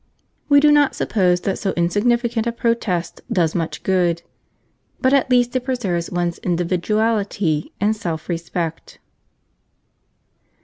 [0.49, 4.23] We do not suppose that so insignificant a protest does much good,
[4.99, 8.97] but at least it preserves one's individuality and self respect.